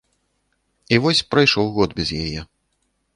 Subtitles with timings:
[0.95, 2.39] І вось прайшоў год без яе.